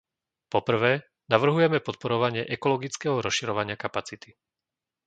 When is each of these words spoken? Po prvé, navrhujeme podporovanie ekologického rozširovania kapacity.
Po 0.53 0.59
prvé, 0.69 0.93
navrhujeme 1.33 1.77
podporovanie 1.87 2.41
ekologického 2.57 3.15
rozširovania 3.25 3.75
kapacity. 3.83 4.29